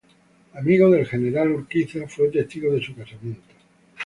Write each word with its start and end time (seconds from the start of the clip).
Amigo 0.55 0.89
del 0.89 1.05
general 1.05 1.51
Urquiza, 1.51 2.07
fue 2.07 2.29
testigo 2.31 2.73
de 2.73 2.81
su 2.83 2.95
casamiento. 2.95 3.53